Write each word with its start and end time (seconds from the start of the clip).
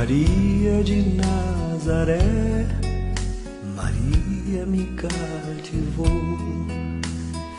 Maria 0.00 0.82
de 0.82 1.02
Nazaré, 1.14 2.66
Maria 3.76 4.64
me 4.64 4.86
cativou, 4.96 6.06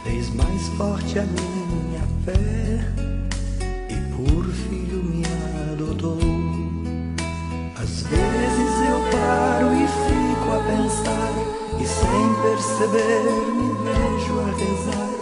fez 0.03 0.33
mais 0.33 0.67
forte 0.69 1.19
a 1.19 1.21
minha 1.21 2.01
fé 2.25 2.79
e 3.87 3.95
por 4.15 4.43
filho 4.53 5.03
me 5.03 5.23
adotou. 5.71 6.17
Às 7.79 8.01
vezes 8.07 8.73
eu 8.89 8.99
paro 9.11 9.69
e 9.75 9.85
fico 10.07 10.49
a 10.51 10.61
pensar, 10.65 11.33
e 11.79 11.85
sem 11.85 12.27
perceber 12.41 13.21
me 13.53 13.69
vejo 13.85 14.33
a 14.39 14.49
rezar, 14.57 15.13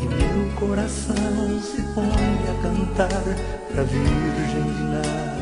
e 0.00 0.06
meu 0.06 0.50
coração 0.58 1.60
se 1.60 1.82
põe 1.92 2.34
a 2.48 2.54
cantar 2.62 3.24
pra 3.70 3.82
Virgem 3.82 4.72
de 4.72 4.82
Nazaré. 4.84 5.41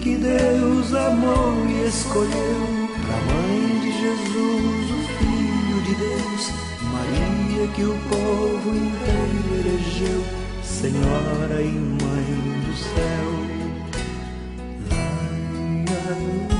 Que 0.00 0.16
Deus 0.16 0.94
amou 0.94 1.66
e 1.68 1.86
escolheu, 1.86 2.88
pra 3.06 3.16
mãe 3.34 3.80
de 3.80 3.92
Jesus, 4.00 4.90
o 4.90 5.00
Filho 5.18 5.82
de 5.82 5.94
Deus, 5.94 6.50
Maria 6.90 7.68
que 7.74 7.84
o 7.84 7.94
povo 8.08 8.70
inteiro 8.70 9.44
elegeu, 9.60 10.24
Senhora 10.62 11.60
e 11.60 11.72
Mãe 11.72 12.30
do 12.64 12.74
céu. 12.76 13.50
Em 16.16 16.59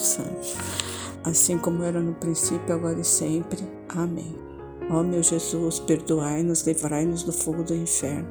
Santo, 0.00 0.56
assim 1.24 1.58
como 1.58 1.82
era 1.82 2.00
no 2.00 2.14
princípio, 2.14 2.74
agora 2.74 3.00
e 3.00 3.04
sempre. 3.04 3.58
Amém. 3.88 4.34
Ó 4.90 5.02
meu 5.02 5.22
Jesus, 5.22 5.78
perdoai-nos, 5.78 6.66
livrai-nos 6.66 7.22
do 7.22 7.32
fogo 7.32 7.62
do 7.62 7.74
inferno, 7.74 8.28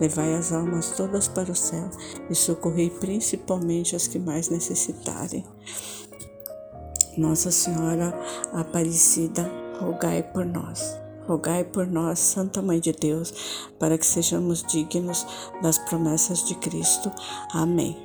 levai 0.00 0.34
as 0.34 0.52
almas 0.52 0.92
todas 0.92 1.28
para 1.28 1.50
o 1.50 1.56
céu 1.56 1.90
e 2.30 2.34
socorrei 2.34 2.88
principalmente 2.88 3.94
as 3.94 4.06
que 4.06 4.18
mais 4.18 4.48
necessitarem. 4.48 5.44
Nossa 7.16 7.50
Senhora 7.50 8.14
Aparecida, 8.52 9.50
rogai 9.80 10.22
por 10.22 10.46
nós. 10.46 10.96
Rogai 11.26 11.62
por 11.62 11.86
nós, 11.86 12.18
Santa 12.20 12.62
Mãe 12.62 12.80
de 12.80 12.92
Deus, 12.92 13.68
para 13.78 13.98
que 13.98 14.06
sejamos 14.06 14.62
dignos 14.62 15.26
das 15.60 15.76
promessas 15.76 16.46
de 16.46 16.54
Cristo. 16.54 17.12
Amém. 17.52 17.98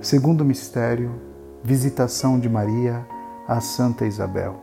Segundo 0.00 0.44
mistério, 0.44 1.20
visitação 1.62 2.38
de 2.38 2.48
Maria 2.48 3.06
a 3.46 3.60
Santa 3.60 4.06
Isabel. 4.06 4.62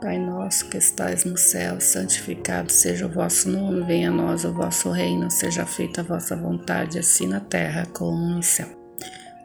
Pai 0.00 0.18
nosso 0.18 0.68
que 0.68 0.78
estais 0.78 1.24
no 1.24 1.36
céu, 1.36 1.80
santificado 1.80 2.72
seja 2.72 3.06
o 3.06 3.08
vosso 3.08 3.48
nome, 3.48 3.84
venha 3.84 4.10
a 4.10 4.12
nós 4.12 4.44
o 4.44 4.52
vosso 4.52 4.90
reino, 4.90 5.30
seja 5.30 5.64
feita 5.64 6.00
a 6.00 6.04
vossa 6.04 6.34
vontade, 6.34 6.98
assim 6.98 7.28
na 7.28 7.38
terra 7.38 7.86
como 7.92 8.16
no 8.16 8.42
céu. 8.42 8.66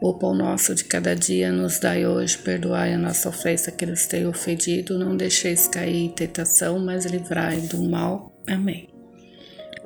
O 0.00 0.14
pão 0.14 0.34
nosso 0.34 0.74
de 0.74 0.84
cada 0.84 1.14
dia 1.14 1.52
nos 1.52 1.78
dai 1.78 2.06
hoje, 2.06 2.38
perdoai 2.38 2.94
a 2.94 2.98
nossa 2.98 3.28
ofensa 3.28 3.70
que 3.70 3.86
nos 3.86 4.06
tenha 4.06 4.28
ofendido, 4.28 4.98
não 4.98 5.16
deixeis 5.16 5.68
cair 5.68 6.06
em 6.06 6.08
tentação, 6.08 6.78
mas 6.78 7.04
livrai 7.04 7.60
do 7.60 7.82
mal. 7.82 8.32
Amém. 8.48 8.87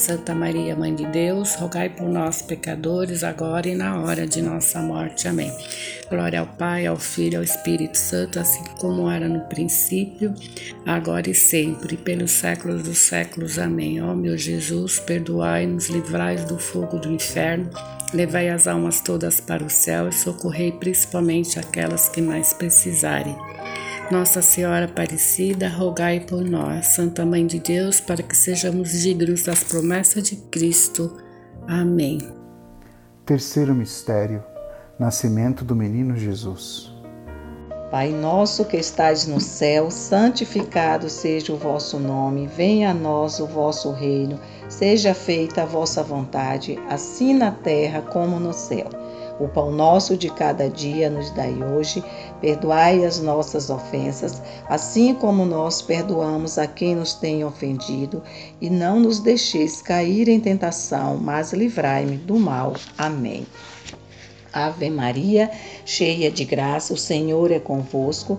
Santa 0.00 0.34
Maria, 0.34 0.74
Mãe 0.74 0.94
de 0.94 1.04
Deus, 1.04 1.56
rogai 1.56 1.90
por 1.90 2.08
nós, 2.08 2.40
pecadores, 2.40 3.22
agora 3.22 3.68
e 3.68 3.74
na 3.74 4.00
hora 4.00 4.26
de 4.26 4.40
nossa 4.40 4.80
morte. 4.80 5.28
Amém. 5.28 5.52
Glória 6.08 6.40
ao 6.40 6.46
Pai, 6.46 6.86
ao 6.86 6.96
Filho 6.96 7.36
ao 7.36 7.44
Espírito 7.44 7.98
Santo, 7.98 8.40
assim 8.40 8.64
como 8.80 9.10
era 9.10 9.28
no 9.28 9.40
princípio, 9.40 10.34
agora 10.86 11.28
e 11.28 11.34
sempre, 11.34 11.98
pelos 11.98 12.30
séculos 12.30 12.82
dos 12.82 12.96
séculos. 12.96 13.58
Amém. 13.58 14.00
Ó 14.00 14.14
meu 14.14 14.38
Jesus, 14.38 14.98
perdoai-nos, 14.98 15.90
livrai 15.90 16.36
do 16.46 16.58
fogo 16.58 16.98
do 16.98 17.12
inferno, 17.12 17.68
levai 18.14 18.48
as 18.48 18.66
almas 18.66 19.02
todas 19.02 19.38
para 19.38 19.62
o 19.62 19.68
céu 19.68 20.08
e 20.08 20.12
socorrei 20.12 20.72
principalmente 20.72 21.58
aquelas 21.58 22.08
que 22.08 22.22
mais 22.22 22.54
precisarem. 22.54 23.36
Nossa 24.10 24.42
Senhora 24.42 24.86
Aparecida, 24.86 25.68
rogai 25.68 26.18
por 26.18 26.42
nós, 26.42 26.88
Santa 26.88 27.24
Mãe 27.24 27.46
de 27.46 27.60
Deus, 27.60 28.00
para 28.00 28.24
que 28.24 28.36
sejamos 28.36 28.90
dignos 28.90 29.44
das 29.44 29.62
promessas 29.62 30.24
de 30.24 30.34
Cristo. 30.34 31.16
Amém. 31.68 32.18
Terceiro 33.24 33.72
mistério: 33.72 34.42
Nascimento 34.98 35.64
do 35.64 35.76
Menino 35.76 36.16
Jesus. 36.16 36.92
Pai 37.88 38.10
nosso 38.10 38.64
que 38.64 38.76
estais 38.76 39.28
no 39.28 39.40
céu, 39.40 39.92
santificado 39.92 41.08
seja 41.08 41.52
o 41.52 41.56
vosso 41.56 41.96
nome, 41.96 42.48
venha 42.48 42.90
a 42.90 42.94
nós 42.94 43.38
o 43.38 43.46
vosso 43.46 43.92
reino, 43.92 44.40
seja 44.68 45.14
feita 45.14 45.62
a 45.62 45.66
vossa 45.66 46.02
vontade, 46.02 46.76
assim 46.88 47.32
na 47.32 47.52
terra 47.52 48.02
como 48.02 48.40
no 48.40 48.52
céu. 48.52 48.88
O 49.40 49.48
pão 49.48 49.72
nosso 49.72 50.18
de 50.18 50.28
cada 50.28 50.68
dia 50.68 51.08
nos 51.08 51.30
dai 51.30 51.54
hoje, 51.64 52.04
perdoai 52.40 53.04
as 53.04 53.20
nossas 53.20 53.70
ofensas, 53.70 54.40
assim 54.68 55.14
como 55.14 55.44
nós 55.44 55.82
perdoamos 55.82 56.58
a 56.58 56.66
quem 56.66 56.94
nos 56.94 57.14
tem 57.14 57.44
ofendido, 57.44 58.22
e 58.60 58.70
não 58.70 58.98
nos 58.98 59.20
deixeis 59.20 59.82
cair 59.82 60.28
em 60.28 60.40
tentação, 60.40 61.16
mas 61.16 61.52
livrai-me 61.52 62.16
do 62.16 62.38
mal. 62.38 62.74
Amém. 62.96 63.46
Ave 64.52 64.90
Maria, 64.90 65.50
cheia 65.84 66.30
de 66.30 66.44
graça, 66.44 66.92
o 66.92 66.96
Senhor 66.96 67.50
é 67.52 67.60
convosco. 67.60 68.38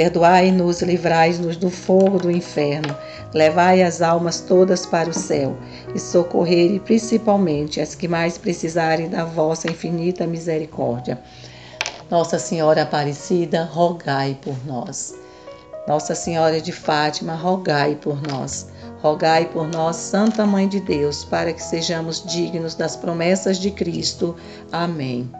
perdoai-nos, 0.00 0.80
livrai-nos 0.80 1.58
do 1.58 1.68
fogo 1.68 2.18
do 2.18 2.30
inferno, 2.30 2.96
levai 3.34 3.82
as 3.82 4.00
almas 4.00 4.40
todas 4.40 4.86
para 4.86 5.10
o 5.10 5.12
céu 5.12 5.54
e 5.94 5.98
socorrei 5.98 6.80
principalmente 6.80 7.82
as 7.82 7.94
que 7.94 8.08
mais 8.08 8.38
precisarem 8.38 9.10
da 9.10 9.26
vossa 9.26 9.70
infinita 9.70 10.26
misericórdia. 10.26 11.20
Nossa 12.10 12.38
Senhora 12.38 12.84
Aparecida, 12.84 13.64
rogai 13.64 14.38
por 14.40 14.56
nós. 14.66 15.14
Nossa 15.86 16.14
Senhora 16.14 16.62
de 16.62 16.72
Fátima, 16.72 17.34
rogai 17.34 17.94
por 17.94 18.22
nós. 18.26 18.70
Rogai 19.02 19.50
por 19.52 19.68
nós, 19.68 19.96
Santa 19.96 20.46
Mãe 20.46 20.66
de 20.66 20.80
Deus, 20.80 21.26
para 21.26 21.52
que 21.52 21.62
sejamos 21.62 22.24
dignos 22.24 22.74
das 22.74 22.96
promessas 22.96 23.58
de 23.58 23.70
Cristo. 23.70 24.34
Amém. 24.72 25.30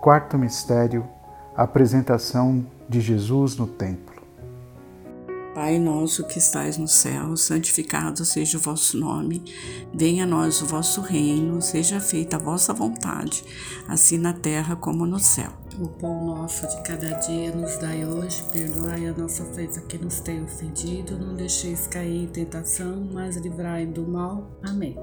Quarto 0.00 0.36
mistério: 0.36 1.08
apresentação 1.54 2.66
de 2.88 3.00
Jesus 3.00 3.56
no 3.56 3.66
templo. 3.66 4.14
Pai 5.54 5.78
nosso 5.78 6.26
que 6.26 6.38
estais 6.38 6.76
no 6.76 6.88
céu, 6.88 7.36
santificado 7.36 8.24
seja 8.24 8.58
o 8.58 8.60
vosso 8.60 8.98
nome. 8.98 9.40
Venha 9.94 10.24
a 10.24 10.26
nós 10.26 10.60
o 10.60 10.66
vosso 10.66 11.00
reino, 11.00 11.62
seja 11.62 12.00
feita 12.00 12.36
a 12.36 12.40
vossa 12.40 12.74
vontade, 12.74 13.44
assim 13.86 14.18
na 14.18 14.32
terra 14.32 14.74
como 14.74 15.06
no 15.06 15.20
céu. 15.20 15.52
O 15.76 15.88
pão 15.88 16.24
nosso 16.24 16.68
de 16.68 16.82
cada 16.82 17.08
dia 17.14 17.50
nos 17.50 17.76
dai 17.78 18.06
hoje, 18.06 18.44
perdoai 18.52 19.08
a 19.08 19.12
nossa 19.12 19.42
ofensa 19.42 19.80
que 19.80 19.98
nos 19.98 20.20
tem 20.20 20.40
ofendido, 20.44 21.18
não 21.18 21.34
deixeis 21.34 21.88
cair 21.88 22.22
em 22.22 22.26
tentação, 22.28 23.08
mas 23.12 23.36
livrai 23.36 23.84
do 23.84 24.06
mal. 24.06 24.56
Amém. 24.62 24.96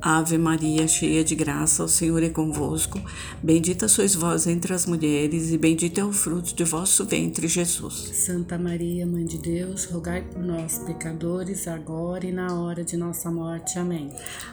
Ave 0.00 0.38
Maria, 0.38 0.86
cheia 0.86 1.24
de 1.24 1.34
graça, 1.34 1.82
o 1.82 1.88
Senhor 1.88 2.22
é 2.22 2.28
convosco. 2.28 3.00
Bendita 3.42 3.88
sois 3.88 4.14
vós 4.14 4.46
entre 4.46 4.72
as 4.72 4.86
mulheres, 4.86 5.50
e 5.50 5.58
bendito 5.58 5.98
é 5.98 6.04
o 6.04 6.12
fruto 6.12 6.54
de 6.54 6.62
vosso 6.62 7.04
ventre, 7.04 7.48
Jesus. 7.48 8.12
Santa 8.14 8.56
Maria, 8.56 9.04
Mãe 9.04 9.24
de 9.24 9.38
Deus, 9.38 9.86
rogai 9.86 10.22
por 10.22 10.40
nós, 10.40 10.78
pecadores, 10.86 11.66
agora 11.66 12.24
e 12.24 12.30
na 12.30 12.60
hora 12.60 12.84
de 12.84 12.96
nossa 12.96 13.28
morte. 13.28 13.76
Amém. 13.76 14.08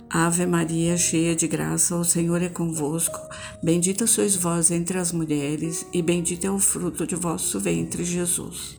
Ave 0.09 0.47
Maria, 0.47 0.97
cheia 0.97 1.35
de 1.35 1.47
graça, 1.47 1.95
o 1.95 2.03
Senhor 2.03 2.41
é 2.41 2.49
convosco. 2.49 3.19
Bendita 3.61 4.07
sois 4.07 4.35
vós 4.35 4.71
entre 4.71 4.97
as 4.97 5.11
mulheres 5.11 5.58
mulheres, 5.59 5.85
e 5.93 6.01
bendito 6.01 6.45
é 6.45 6.51
o 6.51 6.59
fruto 6.59 7.05
de 7.05 7.15
vosso 7.15 7.59
ventre, 7.59 8.03
Jesus. 8.03 8.78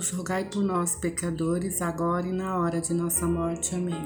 rogai 0.09 0.45
por 0.45 0.63
nós, 0.63 0.95
pecadores, 0.95 1.81
agora 1.81 2.27
e 2.27 2.31
na 2.31 2.57
hora 2.57 2.81
de 2.81 2.93
nossa 2.93 3.25
morte. 3.25 3.75
Amém. 3.75 4.05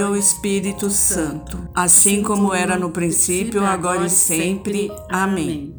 ao 0.00 0.16
Espírito 0.16 0.90
Santo, 0.90 1.68
assim 1.74 2.22
como 2.22 2.54
era 2.54 2.78
no 2.78 2.90
princípio, 2.90 3.64
agora 3.64 4.06
e 4.06 4.10
sempre. 4.10 4.90
Amém. 5.08 5.78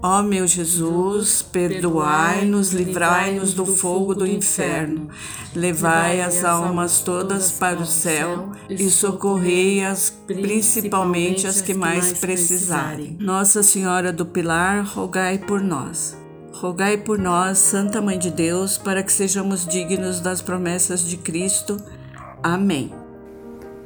Ó 0.00 0.22
meu 0.22 0.46
Jesus, 0.46 1.42
perdoai-nos, 1.42 2.70
livrai-nos 2.70 3.52
do 3.52 3.66
fogo 3.66 4.14
do 4.14 4.24
inferno, 4.24 5.08
levai 5.54 6.20
as 6.20 6.44
almas 6.44 7.00
todas 7.00 7.50
para 7.50 7.80
o 7.80 7.86
céu 7.86 8.52
e 8.70 8.88
socorrei-as, 8.90 10.10
principalmente 10.24 11.48
as 11.48 11.60
que 11.60 11.74
mais 11.74 12.12
precisarem. 12.12 13.16
Nossa 13.18 13.60
Senhora 13.64 14.12
do 14.12 14.24
Pilar, 14.24 14.84
rogai 14.84 15.36
por 15.36 15.60
nós. 15.60 16.16
Rogai 16.52 16.96
por 16.96 17.18
nós, 17.18 17.58
Santa 17.58 18.00
Mãe 18.00 18.18
de 18.18 18.30
Deus, 18.30 18.78
para 18.78 19.02
que 19.02 19.12
sejamos 19.12 19.66
dignos 19.66 20.20
das 20.20 20.40
promessas 20.40 21.04
de 21.04 21.16
Cristo. 21.16 21.76
Amém. 22.40 22.92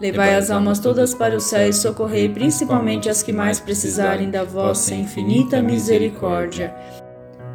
Levai 0.00 0.36
as 0.36 0.48
almas 0.48 0.78
todas 0.78 1.12
para 1.12 1.36
o 1.36 1.40
céu 1.40 1.68
e 1.68 1.72
socorrei 1.72 2.28
principalmente 2.28 3.08
as 3.08 3.20
que 3.20 3.32
mais 3.32 3.58
precisarem 3.58 4.30
da 4.30 4.44
vossa 4.44 4.94
infinita 4.94 5.60
misericórdia. 5.60 6.72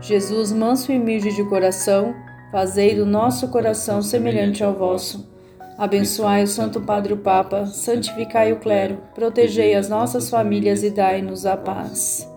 Jesus, 0.01 0.51
manso 0.51 0.91
e 0.91 0.97
humilde 0.97 1.33
de 1.33 1.43
coração, 1.45 2.13
fazei 2.51 2.95
do 2.95 3.05
nosso 3.05 3.47
coração 3.47 4.01
semelhante 4.01 4.61
ao 4.61 4.73
vosso. 4.73 5.31
Abençoai 5.77 6.43
o 6.43 6.47
Santo 6.47 6.81
Padre 6.81 7.13
o 7.13 7.17
Papa, 7.17 7.65
santificai 7.65 8.51
o 8.51 8.59
clero, 8.59 8.97
protegei 9.15 9.73
as 9.73 9.87
nossas 9.87 10.29
famílias 10.29 10.83
e 10.83 10.89
dai-nos 10.89 11.45
a 11.45 11.55
paz. 11.55 12.32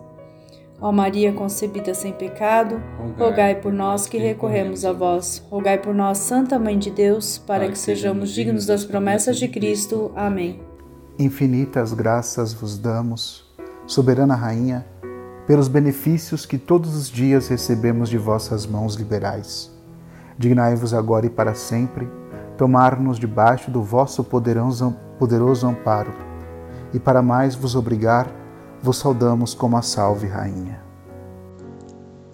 Ó 0.80 0.92
Maria 0.92 1.32
concebida 1.32 1.94
sem 1.94 2.12
pecado, 2.12 2.82
rogai 3.18 3.54
por 3.54 3.72
nós 3.72 4.06
que 4.06 4.18
recorremos 4.18 4.84
a 4.84 4.92
vós. 4.92 5.42
Rogai 5.50 5.78
por 5.78 5.94
nós, 5.94 6.18
Santa 6.18 6.58
Mãe 6.58 6.78
de 6.78 6.90
Deus, 6.90 7.38
para 7.38 7.68
que 7.68 7.78
sejamos 7.78 8.30
dignos 8.30 8.66
das 8.66 8.84
promessas 8.84 9.38
de 9.38 9.48
Cristo. 9.48 10.12
Amém. 10.14 10.60
Infinitas 11.18 11.94
graças 11.94 12.52
vos 12.52 12.76
damos, 12.78 13.46
soberana 13.86 14.34
Rainha, 14.34 14.84
pelos 15.46 15.66
benefícios 15.66 16.44
que 16.44 16.58
todos 16.58 16.94
os 16.94 17.08
dias 17.08 17.48
recebemos 17.48 18.10
de 18.10 18.18
vossas 18.18 18.66
mãos 18.66 18.96
liberais. 18.96 19.74
Dignai-vos 20.36 20.92
agora 20.92 21.24
e 21.24 21.30
para 21.30 21.54
sempre 21.54 22.06
tomar-nos 22.58 23.18
debaixo 23.18 23.70
do 23.70 23.82
vosso 23.82 24.22
poderoso 24.22 25.66
amparo, 25.66 26.12
e 26.92 26.98
para 26.98 27.22
mais 27.22 27.54
vos 27.54 27.74
obrigar, 27.74 28.30
vos 28.86 28.98
saudamos 28.98 29.52
como 29.52 29.76
a 29.76 29.82
Salve 29.82 30.28
Rainha. 30.28 30.80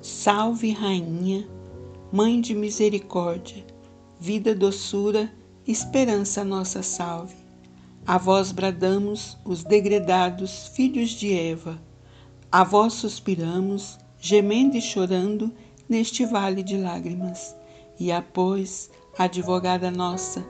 Salve 0.03 0.71
Rainha, 0.71 1.49
Mãe 2.13 2.43
de 2.43 2.55
misericórdia, 2.55 3.65
vida, 4.21 4.55
doçura, 4.55 5.33
esperança 5.67 6.45
nossa 6.45 6.83
salve. 6.83 7.37
A 8.07 8.19
vós 8.19 8.53
bradamos, 8.53 9.39
os 9.47 9.65
degredados 9.65 10.69
filhos 10.77 11.09
de 11.13 11.33
Eva. 11.33 11.81
A 12.51 12.63
vós 12.63 12.93
suspiramos, 12.93 13.99
gemendo 14.19 14.77
e 14.77 14.83
chorando 14.83 15.51
neste 15.89 16.27
vale 16.27 16.63
de 16.63 16.77
lágrimas. 16.77 17.57
E 17.99 18.13
após, 18.13 18.91
advogada 19.19 19.91
nossa, 19.91 20.45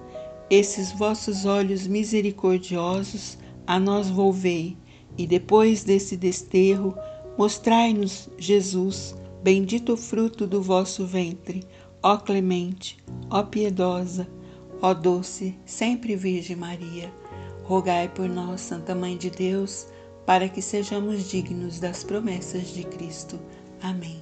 esses 0.51 0.91
vossos 0.91 1.47
olhos 1.47 1.87
misericordiosos 1.87 3.39
a 3.69 3.79
nós 3.79 4.11
volvei 4.11 4.82
e 5.17 5.27
depois 5.27 5.85
desse 5.85 6.17
desterro, 6.17 6.95
mostrai-nos, 7.37 8.29
Jesus, 8.39 9.15
bendito 9.43 9.97
fruto 9.97 10.47
do 10.47 10.63
vosso 10.63 11.07
ventre, 11.07 11.65
ó 12.03 12.17
clemente, 12.17 12.97
ó 13.31 13.43
piedosa, 13.43 14.29
ó 14.81 14.95
doce, 14.95 15.55
sempre 15.65 16.17
Virgem 16.17 16.57
Maria. 16.57 17.13
Rogai 17.65 18.09
por 18.09 18.29
nós, 18.29 18.61
Santa 18.61 18.95
Mãe 18.95 19.17
de 19.17 19.31
Deus, 19.31 19.87
para 20.27 20.49
que 20.49 20.61
sejamos 20.61 21.31
dignos 21.31 21.79
das 21.79 22.03
promessas 22.03 22.69
de 22.75 22.85
Cristo. 22.85 23.39
Amém. 23.81 24.22